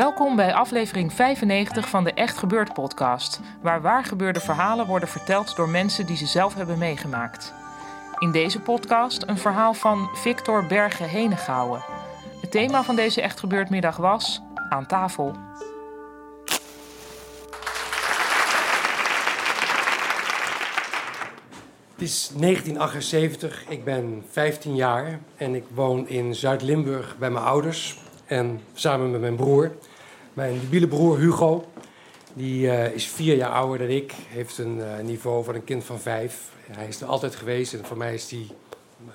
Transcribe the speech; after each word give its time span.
Welkom 0.00 0.36
bij 0.36 0.54
aflevering 0.54 1.12
95 1.12 1.88
van 1.88 2.04
de 2.04 2.12
Echt 2.12 2.38
Gebeurd 2.38 2.72
podcast, 2.72 3.40
waar 3.62 3.80
waargebeurde 3.80 4.40
verhalen 4.40 4.86
worden 4.86 5.08
verteld 5.08 5.56
door 5.56 5.68
mensen 5.68 6.06
die 6.06 6.16
ze 6.16 6.26
zelf 6.26 6.54
hebben 6.54 6.78
meegemaakt. 6.78 7.54
In 8.18 8.32
deze 8.32 8.60
podcast 8.60 9.22
een 9.26 9.38
verhaal 9.38 9.74
van 9.74 10.08
Victor 10.14 10.66
Berge 10.66 11.02
Henegouwen. 11.02 11.82
Het 12.40 12.50
thema 12.50 12.82
van 12.82 12.96
deze 12.96 13.20
Echt 13.20 13.40
Gebeurd 13.40 13.70
middag 13.70 13.96
was 13.96 14.42
aan 14.68 14.86
tafel. 14.86 15.36
Het 21.92 22.08
is 22.08 22.30
1978, 22.36 23.64
ik 23.68 23.84
ben 23.84 24.24
15 24.30 24.74
jaar 24.74 25.20
en 25.36 25.54
ik 25.54 25.64
woon 25.74 26.08
in 26.08 26.34
Zuid-Limburg 26.34 27.18
bij 27.18 27.30
mijn 27.30 27.44
ouders. 27.44 27.98
En 28.26 28.60
samen 28.74 29.10
met 29.10 29.20
mijn 29.20 29.36
broer, 29.36 29.72
mijn 30.34 30.60
debiele 30.60 30.88
broer 30.88 31.18
Hugo. 31.18 31.64
Die 32.32 32.70
eh, 32.70 32.94
is 32.94 33.06
vier 33.06 33.36
jaar 33.36 33.50
ouder 33.50 33.78
dan 33.78 33.96
ik, 33.96 34.12
heeft 34.28 34.58
een 34.58 34.82
eh, 34.82 35.04
niveau 35.04 35.44
van 35.44 35.54
een 35.54 35.64
kind 35.64 35.84
van 35.84 36.00
vijf. 36.00 36.48
Hij 36.70 36.88
is 36.88 37.00
er 37.00 37.06
altijd 37.06 37.34
geweest 37.34 37.72
en 37.72 37.84
voor 37.84 37.96
mij 37.96 38.14
is 38.14 38.30
hij 38.30 38.46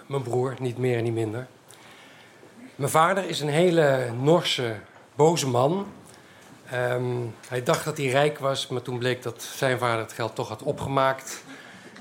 mijn 0.06 0.22
broer, 0.22 0.56
niet 0.60 0.78
meer 0.78 0.98
en 0.98 1.04
niet 1.04 1.14
minder. 1.14 1.48
Mijn 2.76 2.92
vader 2.92 3.30
is 3.30 3.40
een 3.40 3.50
hele 3.50 4.12
Norse, 4.22 4.76
boze 5.16 5.48
man. 5.48 5.88
Ehm, 6.70 7.06
hij 7.48 7.64
dacht 7.64 7.86
dat 7.86 7.98
hij 7.98 8.08
rijk 8.08 8.40
was, 8.40 8.68
maar 8.68 8.82
toen 8.82 8.98
bleek 8.98 9.24
dat 9.24 9.44
zijn 9.44 9.78
vader 9.78 10.04
het 10.04 10.14
geld 10.14 10.36
toch 10.36 10.48
had 10.48 10.64
opgemaakt. 10.64 11.44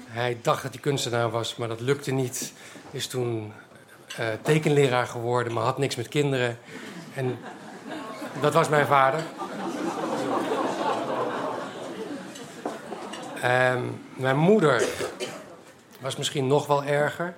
Hij 0.06 0.38
dacht 0.42 0.62
dat 0.62 0.72
hij 0.72 0.80
kunstenaar 0.80 1.30
was, 1.30 1.56
maar 1.56 1.68
dat 1.68 1.80
lukte 1.80 2.10
niet. 2.10 2.52
Is 2.90 3.06
toen 3.06 3.52
eh, 4.16 4.26
tekenleraar 4.42 5.06
geworden, 5.06 5.52
maar 5.52 5.64
had 5.64 5.78
niks 5.78 5.96
met 5.96 6.08
kinderen. 6.08 6.58
En 7.14 7.38
dat 8.40 8.54
was 8.54 8.68
mijn 8.68 8.86
vader. 8.86 9.20
Ehm, 13.40 13.82
mijn 14.14 14.36
moeder 14.36 14.84
was 16.00 16.16
misschien 16.16 16.46
nog 16.46 16.66
wel 16.66 16.84
erger. 16.84 17.34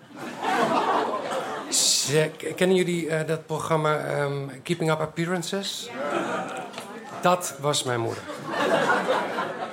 Kennen 2.56 2.76
jullie 2.76 3.08
eh, 3.08 3.26
dat 3.26 3.46
programma 3.46 3.98
ehm, 3.98 4.46
Keeping 4.62 4.90
Up 4.90 5.00
Appearances? 5.00 5.90
Dat 7.20 7.54
was 7.60 7.82
mijn 7.82 8.00
moeder. 8.00 8.22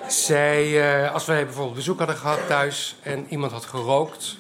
Zij, 0.08 0.82
eh, 1.04 1.14
als 1.14 1.26
wij 1.26 1.44
bijvoorbeeld 1.46 1.76
bezoek 1.76 1.98
hadden 1.98 2.16
gehad 2.18 2.48
thuis 2.48 2.96
en 3.02 3.26
iemand 3.30 3.52
had 3.52 3.66
gerookt 3.66 4.38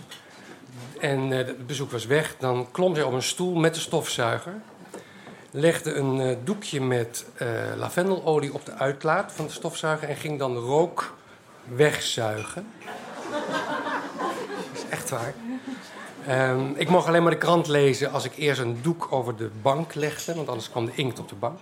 en 0.99 1.31
eh, 1.31 1.37
het 1.37 1.67
bezoek 1.67 1.91
was 1.91 2.05
weg, 2.05 2.35
dan 2.39 2.67
klom 2.71 2.95
zij 2.95 3.03
op 3.03 3.13
een 3.13 3.23
stoel 3.23 3.55
met 3.55 3.73
de 3.73 3.79
stofzuiger, 3.79 4.53
legde 5.53 5.93
een 5.93 6.19
eh, 6.19 6.35
doekje 6.43 6.81
met 6.81 7.25
eh, 7.35 7.47
lavendelolie 7.77 8.53
op 8.53 8.65
de 8.65 8.73
uitlaat 8.73 9.31
van 9.31 9.45
de 9.45 9.51
stofzuiger 9.51 10.09
en 10.09 10.15
ging 10.15 10.39
dan 10.39 10.53
de 10.53 10.59
rook 10.59 11.13
wegzuigen. 11.63 12.67
Dat 13.29 14.83
is 14.83 14.89
echt 14.89 15.09
waar. 15.09 15.33
Ehm, 16.27 16.71
ik 16.75 16.89
mocht 16.89 17.07
alleen 17.07 17.21
maar 17.21 17.31
de 17.31 17.37
krant 17.37 17.67
lezen 17.67 18.11
als 18.11 18.25
ik 18.25 18.35
eerst 18.37 18.61
een 18.61 18.79
doek 18.81 19.07
over 19.09 19.35
de 19.35 19.49
bank 19.61 19.93
legde, 19.93 20.35
want 20.35 20.47
anders 20.47 20.69
kwam 20.69 20.85
de 20.85 20.91
inkt 20.95 21.19
op 21.19 21.29
de 21.29 21.35
bank. 21.35 21.59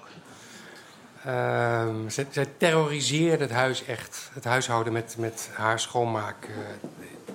Ehm, 1.25 2.09
zij, 2.09 2.27
zij 2.29 2.47
terroriseerde 2.57 3.43
het 3.43 3.53
huis 3.53 3.85
echt. 3.85 4.29
Het 4.33 4.43
huishouden 4.43 4.93
met, 4.93 5.15
met 5.17 5.49
haar 5.53 5.79
schoonmaak 5.79 6.45
eh, 6.45 6.51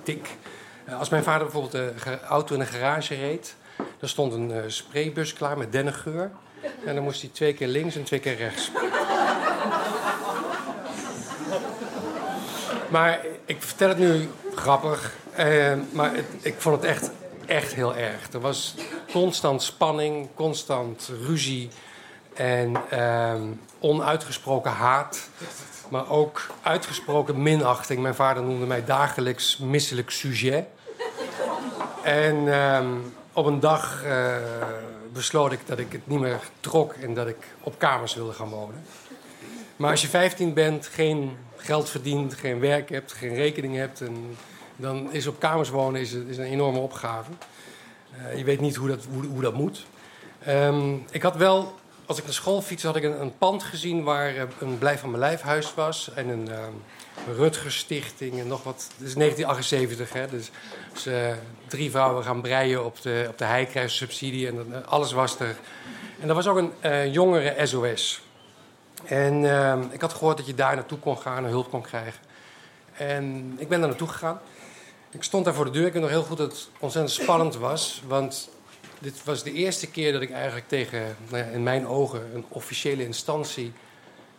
tik. 0.03 0.27
Als 0.99 1.09
mijn 1.09 1.23
vader 1.23 1.43
bijvoorbeeld 1.43 1.71
de 2.03 2.19
auto 2.21 2.55
in 2.55 2.61
een 2.61 2.67
garage 2.67 3.15
reed... 3.15 3.55
dan 3.99 4.09
stond 4.09 4.33
een 4.33 4.71
spraybus 4.71 5.33
klaar 5.33 5.57
met 5.57 5.71
dennengeur. 5.71 6.31
En 6.85 6.95
dan 6.95 7.03
moest 7.03 7.21
hij 7.21 7.29
twee 7.33 7.53
keer 7.53 7.67
links 7.67 7.95
en 7.95 8.03
twee 8.03 8.19
keer 8.19 8.35
rechts. 8.35 8.71
maar 12.89 13.19
ik 13.45 13.61
vertel 13.61 13.87
het 13.89 13.97
nu 13.97 14.29
grappig. 14.55 15.13
eh, 15.35 15.73
maar 15.91 16.13
het- 16.15 16.25
ik 16.41 16.55
vond 16.57 16.75
het 16.75 16.85
echt, 16.85 17.09
echt 17.45 17.73
heel 17.73 17.95
erg. 17.95 18.33
Er 18.33 18.39
was 18.39 18.75
constant 19.11 19.63
spanning, 19.63 20.27
constant 20.35 21.09
ruzie... 21.25 21.69
En 22.33 22.75
ehm, 22.89 23.41
onuitgesproken 23.79 24.71
haat, 24.71 25.29
maar 25.89 26.09
ook 26.09 26.45
uitgesproken 26.61 27.41
minachting. 27.41 28.01
Mijn 28.01 28.15
vader 28.15 28.43
noemde 28.43 28.65
mij 28.65 28.85
dagelijks 28.85 29.57
misselijk 29.57 30.09
sujet. 30.09 30.65
En 32.03 32.53
ehm, 32.53 32.87
op 33.33 33.45
een 33.45 33.59
dag 33.59 34.03
eh, 34.03 34.35
besloot 35.17 35.51
ik 35.51 35.59
dat 35.65 35.79
ik 35.79 35.91
het 35.91 36.07
niet 36.07 36.19
meer 36.19 36.39
trok 36.59 36.93
en 36.93 37.13
dat 37.13 37.27
ik 37.27 37.37
op 37.61 37.79
kamers 37.79 38.15
wilde 38.15 38.33
gaan 38.33 38.49
wonen. 38.49 38.83
Maar 39.75 39.91
als 39.91 40.01
je 40.01 40.07
15 40.07 40.53
bent, 40.53 40.87
geen 40.87 41.37
geld 41.55 41.89
verdient, 41.89 42.33
geen 42.33 42.59
werk 42.59 42.89
hebt, 42.89 43.13
geen 43.13 43.33
rekening 43.33 43.75
hebt, 43.75 44.01
en 44.01 44.37
dan 44.75 45.13
is 45.13 45.27
op 45.27 45.39
kamers 45.39 45.69
wonen 45.69 46.01
is, 46.01 46.13
is 46.13 46.37
een 46.37 46.43
enorme 46.43 46.79
opgave. 46.79 47.31
Eh, 48.11 48.37
je 48.37 48.43
weet 48.43 48.59
niet 48.59 48.75
hoe 48.75 48.87
dat, 48.87 49.07
hoe, 49.33 49.41
dat 49.41 49.53
moet. 49.53 49.85
Ehm, 50.43 50.95
ik 51.11 51.21
had 51.21 51.35
wel, 51.35 51.75
als 52.07 52.17
ik 52.17 52.23
naar 52.23 52.33
school 52.33 52.61
fietste, 52.61 52.87
had 52.87 52.95
ik 52.95 53.03
een, 53.03 53.37
pand 53.37 53.63
gezien 53.63 54.03
waar 54.03 54.35
eh, 54.35 54.43
een 54.59 54.77
Blijf 54.77 54.99
van 54.99 55.09
mijn 55.09 55.21
Lijf 55.21 55.41
huis 55.41 55.73
was. 55.73 56.09
En 56.13 56.27
een 56.27 56.51
ehm 56.51 56.73
Rutger 57.35 57.71
Stichting 57.71 58.39
en 58.39 58.47
nog 58.47 58.63
wat. 58.63 58.89
Het 58.97 59.07
is 59.07 59.13
1978, 59.13 60.13
hè. 60.13 60.27
Dus, 60.27 60.51
dus, 60.93 61.05
eh, 61.05 61.33
drie 61.67 61.91
vrouwen 61.91 62.23
gaan 62.23 62.41
breien 62.41 62.85
op 62.85 63.01
de, 63.01 63.25
op 63.29 63.37
de 63.37 63.45
heikruissubsidie 63.45 64.47
en 64.47 64.65
eh, 64.71 64.87
alles 64.87 65.11
was 65.11 65.39
er. 65.39 65.55
En 66.19 66.29
er 66.29 66.35
was 66.35 66.47
ook 66.47 66.71
een 66.81 67.11
jongere 67.11 67.65
SOS. 67.65 68.21
En 69.03 69.45
ehm, 69.45 69.81
ik 69.91 70.01
had 70.01 70.13
gehoord 70.13 70.37
dat 70.37 70.45
je 70.45 70.55
daar 70.55 70.75
naartoe 70.75 70.99
kon 70.99 71.17
gaan 71.17 71.45
en 71.45 71.49
hulp 71.49 71.69
kon 71.69 71.81
krijgen. 71.81 72.21
En 72.93 73.55
ik 73.57 73.67
ben 73.67 73.79
daar 73.79 73.89
naartoe 73.89 74.07
gegaan. 74.07 74.39
Ik 75.11 75.23
stond 75.23 75.45
daar 75.45 75.53
voor 75.53 75.65
de 75.65 75.71
deur. 75.71 75.85
Ik 75.85 75.93
weet 75.93 76.01
nog 76.01 76.11
heel 76.11 76.23
goed 76.23 76.37
dat 76.37 76.51
het 76.51 76.69
ontzettend 76.79 77.15
spannend 77.21 77.55
was. 77.55 78.01
Want 78.07 78.49
dit 78.99 79.23
was 79.23 79.43
de 79.43 79.53
eerste 79.53 79.89
keer 79.89 80.11
dat 80.11 80.21
ik 80.21 80.31
eigenlijk 80.31 80.67
tegen, 80.67 81.15
nou 81.29 81.43
ja, 81.43 81.49
in 81.49 81.63
mijn 81.63 81.87
ogen, 81.87 82.35
een 82.35 82.45
officiële 82.47 83.05
instantie 83.05 83.73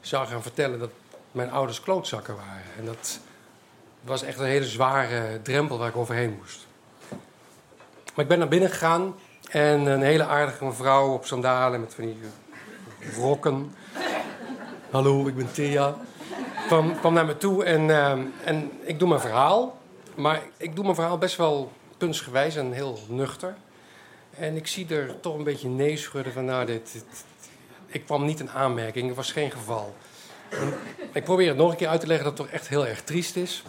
zou 0.00 0.26
gaan 0.26 0.42
vertellen 0.42 0.78
dat 0.78 0.90
mijn 1.32 1.50
ouders 1.50 1.80
klootzakken 1.80 2.36
waren. 2.36 2.72
En 2.78 2.84
dat 2.84 3.20
was 4.00 4.22
echt 4.22 4.38
een 4.38 4.46
hele 4.46 4.66
zware 4.66 5.42
drempel 5.42 5.78
waar 5.78 5.88
ik 5.88 5.96
overheen 5.96 6.36
moest. 6.38 6.66
Maar 8.14 8.24
ik 8.24 8.28
ben 8.28 8.38
naar 8.38 8.48
binnen 8.48 8.70
gegaan 8.70 9.14
en 9.50 9.86
een 9.86 10.02
hele 10.02 10.24
aardige 10.24 10.64
mevrouw 10.64 11.12
op 11.12 11.26
sandalen 11.26 11.80
met 11.80 11.94
van 11.94 12.04
die 12.04 12.16
rokken. 13.16 13.74
Hallo, 14.90 15.26
ik 15.26 15.36
ben 15.36 15.52
Thea. 15.52 15.96
Kwam, 17.00 17.14
naar 17.14 17.26
me 17.26 17.36
toe 17.36 17.64
en, 17.64 17.90
ehm, 17.90 18.20
en 18.44 18.70
ik 18.80 18.98
doe 18.98 19.08
mijn 19.08 19.20
verhaal. 19.20 19.78
Maar 20.14 20.42
ik 20.56 20.74
doe 20.74 20.84
mijn 20.84 20.96
verhaal 20.96 21.18
best 21.18 21.36
wel 21.36 21.72
puntsgewijs 21.96 22.56
en 22.56 22.72
heel 22.72 22.98
nuchter. 23.08 23.56
En 24.38 24.56
ik 24.56 24.66
zie 24.66 24.88
er 24.88 25.20
toch 25.20 25.34
een 25.34 25.44
beetje 25.44 25.68
nee 25.68 25.96
schudden 25.96 26.32
van, 26.32 26.44
nou, 26.44 26.66
dit, 26.66 27.04
ik 27.86 28.04
kwam 28.04 28.24
niet 28.24 28.40
in 28.40 28.50
aanmerking, 28.50 29.06
het 29.06 29.16
was 29.16 29.32
geen 29.32 29.50
geval. 29.50 29.94
Ik 31.12 31.24
probeer 31.24 31.48
het 31.48 31.56
nog 31.56 31.70
een 31.70 31.76
keer 31.76 31.88
uit 31.88 32.00
te 32.00 32.06
leggen 32.06 32.24
dat 32.24 32.38
het 32.38 32.46
toch 32.46 32.56
echt 32.56 32.68
heel 32.68 32.86
erg 32.86 33.02
triest 33.02 33.36
is. 33.36 33.62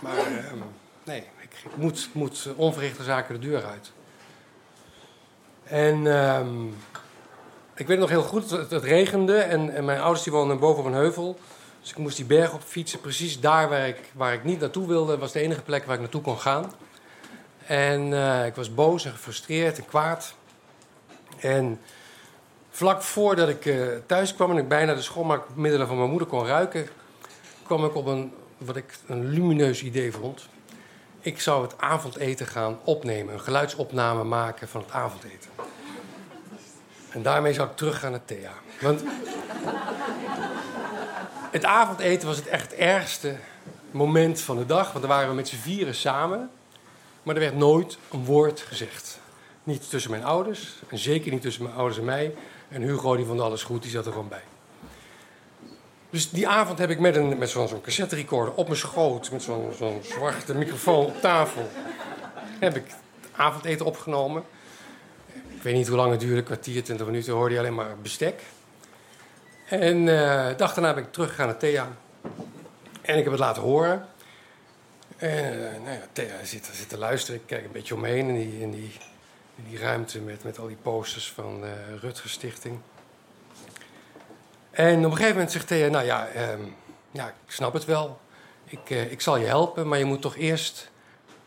Maar 0.00 0.16
ehm, 0.16 0.58
nee, 1.04 1.22
ik, 1.40 1.76
moet, 1.76 2.08
moet 2.12 2.48
onverrichte 2.56 3.02
zaken 3.02 3.40
de 3.40 3.46
deur 3.48 3.64
uit. 3.64 3.92
En 5.64 6.06
ehm, 6.06 6.66
ik 7.74 7.86
weet 7.86 7.98
nog 7.98 8.08
heel 8.08 8.22
goed, 8.22 8.50
het, 8.50 8.70
het 8.70 8.82
regende 8.82 9.36
en, 9.36 9.74
en, 9.74 9.84
mijn 9.84 10.00
ouders 10.00 10.24
die 10.24 10.32
woonden 10.32 10.58
boven 10.58 10.80
op 10.80 10.86
een 10.86 10.96
heuvel. 10.96 11.38
Dus 11.80 11.90
ik 11.90 11.96
moest 11.96 12.16
die 12.16 12.26
berg 12.26 12.52
op 12.52 12.62
fietsen. 12.62 13.00
Precies 13.00 13.40
daar 13.40 13.68
waar 13.68 13.88
ik, 13.88 14.00
waar 14.14 14.32
ik 14.32 14.44
niet 14.44 14.60
naartoe 14.60 14.86
wilde, 14.86 15.18
was 15.18 15.32
de 15.32 15.40
enige 15.40 15.62
plek 15.62 15.84
waar 15.84 15.94
ik 15.94 16.00
naartoe 16.00 16.22
kon 16.22 16.38
gaan. 16.38 16.72
En 17.68 18.10
uh, 18.10 18.46
ik 18.46 18.54
was 18.54 18.74
boos 18.74 19.04
en 19.04 19.10
gefrustreerd 19.10 19.78
en 19.78 19.86
kwaad. 19.86 20.34
En 21.38 21.80
vlak 22.70 23.02
voordat 23.02 23.48
ik 23.48 23.64
uh, 23.64 23.86
thuis 24.06 24.34
kwam 24.34 24.50
en 24.50 24.56
ik 24.56 24.68
bijna 24.68 24.94
de 24.94 25.02
schoonmaakmiddelen 25.02 25.86
van 25.86 25.96
mijn 25.96 26.10
moeder 26.10 26.28
kon 26.28 26.46
ruiken, 26.46 26.88
kwam 27.62 27.84
ik 27.84 27.94
op 27.94 28.06
een, 28.06 28.32
wat 28.58 28.76
ik 28.76 28.98
een 29.06 29.28
lumineus 29.28 29.82
idee 29.82 30.12
vond. 30.12 30.48
Ik 31.20 31.40
zou 31.40 31.62
het 31.62 31.78
avondeten 31.78 32.46
gaan 32.46 32.78
opnemen, 32.84 33.34
een 33.34 33.40
geluidsopname 33.40 34.24
maken 34.24 34.68
van 34.68 34.80
het 34.80 34.90
avondeten. 34.90 35.50
En 37.10 37.22
daarmee 37.22 37.52
zou 37.52 37.68
ik 37.68 37.76
teruggaan 37.76 38.10
naar 38.10 38.24
Thea. 38.24 38.52
Want 38.80 39.02
het 41.50 41.64
avondeten 41.64 42.28
was 42.28 42.36
het 42.36 42.46
echt 42.46 42.74
ergste 42.74 43.36
moment 43.90 44.40
van 44.40 44.56
de 44.56 44.66
dag. 44.66 44.92
Want 44.92 45.00
dan 45.00 45.16
waren 45.16 45.28
we 45.28 45.34
met 45.34 45.48
z'n 45.48 45.56
vieren 45.56 45.94
samen. 45.94 46.50
Maar 47.28 47.36
er 47.36 47.42
werd 47.42 47.56
nooit 47.56 47.98
een 48.10 48.24
woord 48.24 48.60
gezegd. 48.60 49.20
Niet 49.64 49.90
tussen 49.90 50.10
mijn 50.10 50.24
ouders. 50.24 50.74
En 50.88 50.98
zeker 50.98 51.32
niet 51.32 51.42
tussen 51.42 51.62
mijn 51.62 51.74
ouders 51.74 51.98
en 51.98 52.04
mij. 52.04 52.34
En 52.68 52.82
Hugo, 52.82 53.16
die 53.16 53.24
vond 53.24 53.40
alles 53.40 53.62
goed, 53.62 53.82
die 53.82 53.90
zat 53.90 54.06
er 54.06 54.12
gewoon 54.12 54.28
bij. 54.28 54.42
Dus 56.10 56.30
die 56.30 56.48
avond 56.48 56.78
heb 56.78 56.90
ik 56.90 56.98
met, 56.98 57.16
een, 57.16 57.38
met 57.38 57.50
zo'n 57.50 57.80
cassette 57.80 58.14
recorder 58.14 58.54
op 58.54 58.66
mijn 58.66 58.78
schoot, 58.78 59.30
met 59.30 59.42
zo'n 59.42 59.72
zo'n 59.78 60.00
zwarte 60.02 60.54
microfoon 60.54 61.06
op 61.06 61.20
tafel, 61.20 61.68
heb 62.58 62.76
ik 62.76 62.84
het 62.84 63.30
avondeten 63.36 63.86
opgenomen. 63.86 64.42
Ik 65.48 65.62
weet 65.62 65.74
niet 65.74 65.88
hoe 65.88 65.96
lang 65.96 66.10
het 66.10 66.20
duurde, 66.20 66.42
kwartier, 66.42 66.84
twintig 66.84 67.06
minuten, 67.06 67.32
hoorde 67.32 67.54
je 67.54 67.60
alleen 67.60 67.74
maar 67.74 67.96
bestek. 68.02 68.42
En 69.68 69.96
uh, 70.06 70.46
dag 70.56 70.74
daarna 70.74 70.94
ben 70.94 71.02
ik 71.02 71.12
teruggegaan 71.12 71.46
naar 71.46 71.58
Thea. 71.58 71.88
En 73.00 73.16
ik 73.16 73.22
heb 73.22 73.32
het 73.32 73.40
laten 73.40 73.62
horen. 73.62 74.06
En 75.18 75.54
uh, 75.54 75.60
nou 75.84 75.98
ja, 76.14 76.44
zit, 76.44 76.88
te 76.88 76.98
luisteren. 76.98 77.40
Ik 77.40 77.46
kijk 77.46 77.64
een 77.64 77.72
beetje 77.72 77.94
omheen 77.94 78.28
in 78.28 78.34
die, 78.34 78.60
in 78.60 78.70
die, 78.70 78.92
in 79.56 79.64
die 79.68 79.78
ruimte 79.78 80.20
met, 80.20 80.44
met 80.44 80.58
al 80.58 80.66
die 80.66 80.76
posters 80.76 81.32
van 81.32 81.64
uh, 81.64 81.70
Rutger 82.00 82.30
Stichting. 82.30 82.78
En 84.70 84.98
op 84.98 85.04
een 85.04 85.10
gegeven 85.10 85.32
moment 85.32 85.52
zegt 85.52 85.66
Thea, 85.66 85.88
nou 85.88 86.04
ja, 86.04 86.28
um, 86.52 86.74
ja 87.10 87.26
ik 87.26 87.52
snap 87.52 87.72
het 87.72 87.84
wel. 87.84 88.20
Ik, 88.64 88.90
ik 88.90 89.20
zal 89.20 89.36
je 89.36 89.46
helpen, 89.46 89.88
maar 89.88 89.98
je 89.98 90.04
moet 90.04 90.22
toch 90.22 90.36
eerst 90.36 90.90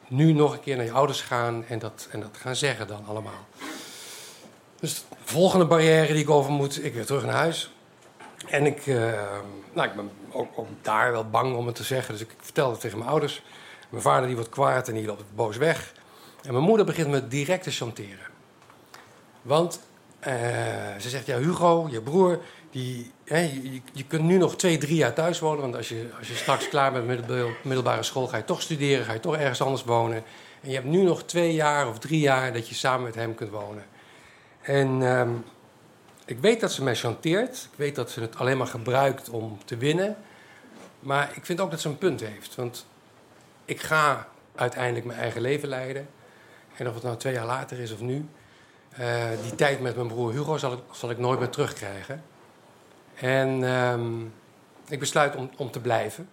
nu 0.08 0.34
nog 0.34 0.54
een 0.54 0.62
keer 0.62 0.76
naar 0.76 0.86
je 0.86 0.92
ouders 0.92 1.22
gaan 1.22 1.66
en 1.68 1.80
dat, 1.80 2.08
en 2.12 2.20
dat 2.20 2.38
gaan 2.38 2.56
zeggen 2.56 2.88
dan 2.88 3.06
allemaal. 3.06 3.48
Dus 4.80 4.96
de 4.96 5.16
volgende 5.24 5.66
barrière 5.66 6.14
die 6.14 6.22
ik 6.22 6.30
over 6.30 6.52
moet, 6.52 6.84
ik 6.86 6.94
weer 6.94 7.06
terug 7.06 7.26
naar 7.26 7.36
huis. 7.36 7.72
En 8.48 8.66
ik, 8.66 8.86
uh, 8.86 9.14
nou, 9.74 9.88
ik 9.90 9.96
ben 9.96 10.12
ook, 10.32 10.52
ook, 10.56 10.68
daar 10.82 11.12
wel 11.12 11.30
bang 11.30 11.56
om 11.56 11.66
het 11.66 11.76
te 11.76 11.84
zeggen. 11.84 12.14
Dus 12.14 12.24
ik 12.24 12.34
vertelde 12.40 12.72
het 12.72 12.82
tegen 12.82 12.98
mijn 12.98 13.10
ouders. 13.10 13.44
Mijn 13.92 14.04
vader 14.04 14.26
die 14.26 14.36
wordt 14.36 14.52
kwaad 14.52 14.88
en 14.88 14.94
die 14.94 15.06
loopt 15.06 15.24
boos 15.36 15.58
weg. 15.58 15.94
En 16.44 16.54
mijn 16.54 16.66
moeder 16.66 16.86
begint 16.86 17.08
me 17.08 17.28
direct 17.28 17.64
te 17.64 17.72
chanteren. 17.72 18.26
Want 19.42 19.82
uh, 20.28 20.34
ze 21.00 21.10
zegt, 21.10 21.26
ja 21.26 21.38
Hugo, 21.38 21.88
je 21.92 22.02
broer, 22.02 22.40
die, 22.72 23.12
hè, 23.26 23.40
je, 23.40 23.82
je, 23.94 24.04
kunt 24.08 24.24
nu 24.24 24.38
nog 24.38 24.56
twee, 24.56 24.78
drie 24.78 24.96
jaar 24.96 25.14
thuis 25.14 25.40
wonen. 25.40 25.62
Want 25.62 25.76
als 25.76 25.90
je, 25.90 26.10
als 26.18 26.28
je 26.28 26.36
straks 26.36 26.70
klaar 26.70 26.92
bent 26.92 27.08
met 27.08 27.28
de 27.28 27.56
middelbare 27.64 28.04
school, 28.04 28.28
ga 28.28 28.38
je 28.38 28.46
toch 28.46 28.62
studeren, 28.62 29.06
ga 29.06 29.14
je 29.14 29.20
toch 29.20 29.36
ergens 29.36 29.62
anders 29.62 29.84
wonen. 29.84 30.24
En 30.62 30.70
je 30.70 30.76
hebt 30.76 30.88
nu 30.88 31.02
nog 31.02 31.24
twee 31.24 31.54
jaar 31.54 31.88
of 31.88 32.00
drie 32.00 32.20
jaar 32.20 32.54
dat 32.54 32.70
je 32.70 32.76
samen 32.76 33.04
met 33.04 33.16
hem 33.16 33.36
kunt 33.36 33.52
wonen. 33.52 33.86
En 34.62 34.88
um, 35.02 35.44
ik 36.26 36.40
weet 36.40 36.60
dat 36.60 36.72
ze 36.72 36.84
mij 36.84 36.96
chanteert. 36.96 37.68
Ik 37.72 37.78
weet 37.78 37.96
dat 37.96 38.12
ze 38.12 38.22
het 38.22 38.36
alleen 38.36 38.58
maar 38.58 38.68
gebruikt 38.68 39.30
om 39.30 39.58
te 39.66 39.78
winnen. 39.78 40.18
Maar 41.00 41.32
ik 41.36 41.46
vind 41.46 41.60
ook 41.60 41.72
dat 41.72 41.82
ze 41.82 41.88
een 41.88 41.98
punt 41.98 42.20
heeft. 42.20 42.56
Want 42.56 42.86
ik 43.72 43.82
ga 43.82 44.28
uiteindelijk 44.56 45.06
mijn 45.06 45.20
eigen 45.20 45.42
leven 45.42 45.70
leiden. 45.70 46.10
En 46.78 46.88
of 46.88 46.94
het 46.94 47.04
nou 47.04 47.18
twee 47.18 47.34
jaar 47.34 47.46
later 47.46 47.80
is 47.80 47.92
of 47.92 48.00
nu. 48.00 48.30
Uh, 49.00 49.24
die 49.42 49.56
tijd 49.56 49.82
met 49.82 49.96
mijn 49.96 50.08
broer 50.08 50.32
Hugo 50.32 50.58
zal 50.58 50.74
ik, 50.74 50.80
zal 50.92 51.10
ik 51.10 51.18
nooit 51.18 51.40
meer 51.40 51.50
terugkrijgen. 51.50 52.24
En 53.16 53.64
um, 53.64 54.34
ik 54.88 55.00
besluit 55.00 55.36
om, 55.36 55.50
om 55.58 55.72
te 55.72 55.80
blijven. 55.80 56.30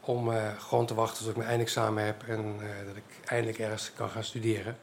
Om 0.00 0.30
uh, 0.30 0.36
gewoon 0.58 0.86
te 0.86 0.94
wachten 0.94 1.18
tot 1.18 1.28
ik 1.30 1.36
mijn 1.36 1.48
eindexamen 1.48 2.04
heb 2.04 2.22
en 2.28 2.56
uh, 2.60 2.86
dat 2.86 2.96
ik 2.96 3.28
eindelijk 3.28 3.58
ergens 3.58 3.92
kan 3.94 4.08
gaan 4.08 4.24
studeren. 4.24 4.76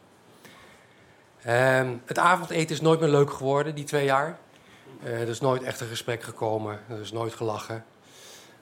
Um, 1.48 2.02
het 2.06 2.18
avondeten 2.18 2.76
is 2.76 2.82
nooit 2.82 3.00
meer 3.00 3.10
leuk 3.10 3.32
geworden, 3.34 3.76
die 3.76 3.84
twee 3.84 4.06
jaar. 4.06 4.38
Er 5.04 5.28
is 5.28 5.40
nooit 5.40 5.64
echt 5.64 5.80
een 5.80 5.88
gesprek 5.88 6.24
gekomen, 6.24 6.80
er 6.90 7.00
is 7.00 7.12
nooit 7.12 7.34
gelachen. 7.34 7.86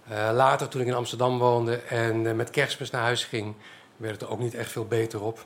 Uh, 0.09 0.30
later, 0.33 0.68
toen 0.68 0.81
ik 0.81 0.88
in 0.88 0.94
Amsterdam 0.94 1.38
woonde 1.38 1.75
en 1.75 2.24
uh, 2.24 2.33
met 2.33 2.50
kerstmis 2.50 2.89
naar 2.89 3.01
huis 3.01 3.24
ging, 3.24 3.56
werd 3.98 4.13
het 4.13 4.21
er 4.21 4.30
ook 4.30 4.39
niet 4.39 4.56
echt 4.56 4.71
veel 4.71 4.86
beter 4.86 5.21
op. 5.21 5.45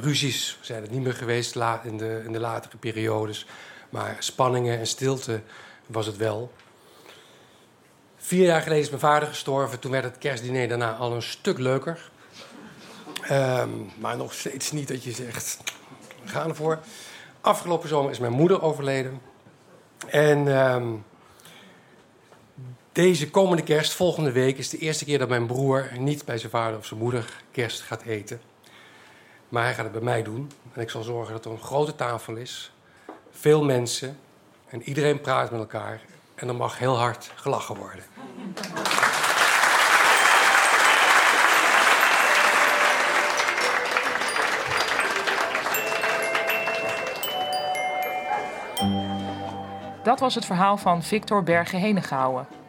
ruzies 0.00 0.58
zijn 0.60 0.82
het 0.82 0.90
niet 0.90 1.02
meer 1.02 1.14
geweest 1.14 1.56
in 1.82 1.96
de, 1.96 2.22
in 2.24 2.32
de 2.32 2.40
latere 2.40 2.76
periodes, 2.76 3.46
maar 3.90 4.16
spanningen 4.18 4.78
en 4.78 4.86
stilte 4.86 5.40
was 5.86 6.06
het 6.06 6.16
wel. 6.16 6.52
Vier 8.16 8.44
jaar 8.44 8.62
geleden 8.62 8.82
is 8.82 8.88
mijn 8.88 9.00
vader 9.00 9.28
gestorven, 9.28 9.78
toen 9.78 9.90
werd 9.90 10.04
het 10.04 10.18
kerstdiner 10.18 10.68
daarna 10.68 10.94
al 10.94 11.12
een 11.12 11.22
stuk 11.22 11.58
leuker. 11.58 12.10
Um, 13.30 13.90
maar 13.98 14.16
nog 14.16 14.32
steeds 14.32 14.72
niet 14.72 14.88
dat 14.88 15.04
je 15.04 15.12
zegt, 15.12 15.58
we 16.22 16.28
gaan 16.28 16.48
ervoor. 16.48 16.78
Afgelopen 17.40 17.88
zomer 17.88 18.10
is 18.10 18.18
mijn 18.18 18.32
moeder 18.32 18.62
overleden. 18.62 19.20
En 20.06 20.46
um, 20.46 21.04
deze 22.92 23.30
komende 23.30 23.62
kerst, 23.62 23.92
volgende 23.92 24.32
week, 24.32 24.58
is 24.58 24.68
de 24.68 24.78
eerste 24.78 25.04
keer 25.04 25.18
dat 25.18 25.28
mijn 25.28 25.46
broer 25.46 25.88
niet 25.98 26.24
bij 26.24 26.38
zijn 26.38 26.50
vader 26.50 26.78
of 26.78 26.86
zijn 26.86 27.00
moeder 27.00 27.42
kerst 27.50 27.80
gaat 27.80 28.02
eten. 28.02 28.40
Maar 29.48 29.64
hij 29.64 29.74
gaat 29.74 29.84
het 29.84 29.92
bij 29.92 30.02
mij 30.02 30.22
doen. 30.22 30.50
En 30.72 30.80
ik 30.80 30.90
zal 30.90 31.02
zorgen 31.02 31.32
dat 31.32 31.44
er 31.44 31.50
een 31.50 31.60
grote 31.60 31.94
tafel 31.94 32.36
is. 32.36 32.72
Veel 33.30 33.64
mensen. 33.64 34.18
En 34.68 34.82
iedereen 34.82 35.20
praat 35.20 35.50
met 35.50 35.60
elkaar. 35.60 36.00
En 36.34 36.48
er 36.48 36.54
mag 36.54 36.78
heel 36.78 36.96
hard 36.98 37.30
gelachen 37.34 37.76
worden. 37.76 38.04
Dat 50.02 50.20
was 50.20 50.34
het 50.34 50.44
verhaal 50.44 50.76
van 50.76 51.02
Victor 51.02 51.42
Berge-Henegouwen. 51.42 52.59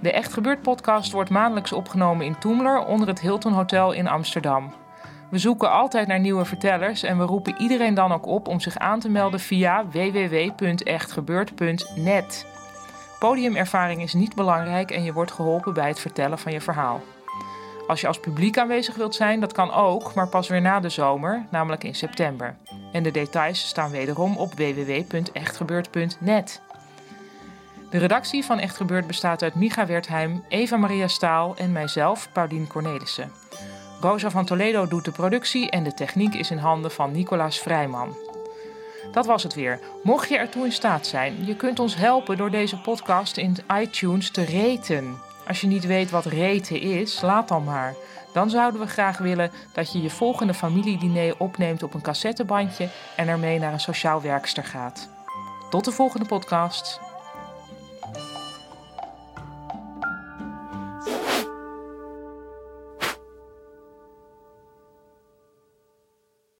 De 0.00 0.12
Echt 0.12 0.32
Gebeurd 0.32 0.62
podcast 0.62 1.12
wordt 1.12 1.30
maandelijks 1.30 1.72
opgenomen 1.72 2.26
in 2.26 2.38
Toemler 2.38 2.84
onder 2.84 3.08
het 3.08 3.20
Hilton 3.20 3.52
Hotel 3.52 3.92
in 3.92 4.08
Amsterdam. 4.08 4.72
We 5.30 5.38
zoeken 5.38 5.70
altijd 5.70 6.06
naar 6.06 6.20
nieuwe 6.20 6.44
vertellers 6.44 7.02
en 7.02 7.18
we 7.18 7.24
roepen 7.24 7.54
iedereen 7.58 7.94
dan 7.94 8.12
ook 8.12 8.26
op 8.26 8.48
om 8.48 8.60
zich 8.60 8.78
aan 8.78 9.00
te 9.00 9.08
melden 9.08 9.40
via 9.40 9.88
www.echtgebeurd.net. 9.88 12.46
Podiumervaring 13.18 14.02
is 14.02 14.14
niet 14.14 14.34
belangrijk 14.34 14.90
en 14.90 15.02
je 15.02 15.12
wordt 15.12 15.32
geholpen 15.32 15.74
bij 15.74 15.88
het 15.88 16.00
vertellen 16.00 16.38
van 16.38 16.52
je 16.52 16.60
verhaal. 16.60 17.02
Als 17.86 18.00
je 18.00 18.06
als 18.06 18.20
publiek 18.20 18.58
aanwezig 18.58 18.94
wilt 18.94 19.14
zijn, 19.14 19.40
dat 19.40 19.52
kan 19.52 19.72
ook, 19.72 20.14
maar 20.14 20.28
pas 20.28 20.48
weer 20.48 20.60
na 20.60 20.80
de 20.80 20.88
zomer, 20.88 21.46
namelijk 21.50 21.84
in 21.84 21.94
september. 21.94 22.56
En 22.92 23.02
de 23.02 23.10
details 23.10 23.68
staan 23.68 23.90
wederom 23.90 24.36
op 24.36 24.54
www.echtgebeurd.net. 24.54 26.65
De 27.90 27.98
redactie 27.98 28.44
van 28.44 28.58
Echt 28.58 28.76
Gebeurd 28.76 29.06
bestaat 29.06 29.42
uit 29.42 29.54
Micha 29.54 29.86
Wertheim, 29.86 30.44
Eva 30.48 30.76
Maria 30.76 31.08
Staal 31.08 31.56
en 31.56 31.72
mijzelf, 31.72 32.28
Paulien 32.32 32.66
Cornelissen. 32.66 33.32
Rosa 34.00 34.30
van 34.30 34.44
Toledo 34.44 34.86
doet 34.86 35.04
de 35.04 35.10
productie 35.10 35.70
en 35.70 35.84
de 35.84 35.94
techniek 35.94 36.34
is 36.34 36.50
in 36.50 36.58
handen 36.58 36.90
van 36.90 37.12
Nicolaas 37.12 37.58
Vrijman. 37.58 38.16
Dat 39.12 39.26
was 39.26 39.42
het 39.42 39.54
weer. 39.54 39.80
Mocht 40.02 40.28
je 40.28 40.38
ertoe 40.38 40.64
in 40.64 40.72
staat 40.72 41.06
zijn, 41.06 41.44
je 41.44 41.56
kunt 41.56 41.78
ons 41.78 41.96
helpen 41.96 42.36
door 42.36 42.50
deze 42.50 42.80
podcast 42.80 43.36
in 43.36 43.56
iTunes 43.80 44.30
te 44.30 44.42
reten. 44.42 45.18
Als 45.46 45.60
je 45.60 45.66
niet 45.66 45.86
weet 45.86 46.10
wat 46.10 46.24
reten 46.24 46.80
is, 46.80 47.20
laat 47.20 47.48
dan 47.48 47.64
maar. 47.64 47.94
Dan 48.32 48.50
zouden 48.50 48.80
we 48.80 48.86
graag 48.86 49.18
willen 49.18 49.50
dat 49.72 49.92
je 49.92 50.02
je 50.02 50.10
volgende 50.10 50.54
familiediner 50.54 51.34
opneemt 51.38 51.82
op 51.82 51.94
een 51.94 52.00
cassettebandje 52.00 52.88
en 53.16 53.28
ermee 53.28 53.58
naar 53.58 53.72
een 53.72 53.80
sociaal 53.80 54.22
werkster 54.22 54.64
gaat. 54.64 55.08
Tot 55.70 55.84
de 55.84 55.92
volgende 55.92 56.26
podcast. 56.26 57.05